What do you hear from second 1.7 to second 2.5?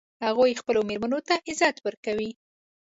ورکوي